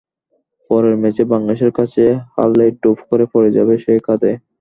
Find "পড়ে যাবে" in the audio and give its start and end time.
3.33-3.73